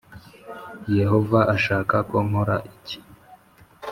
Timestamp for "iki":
2.71-2.97